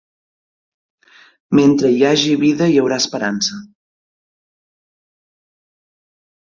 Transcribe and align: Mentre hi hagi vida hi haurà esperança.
Mentre 1.59 1.91
hi 1.97 2.01
hagi 2.07 2.33
vida 2.45 2.71
hi 2.73 2.81
haurà 2.85 2.99
esperança. 3.05 3.61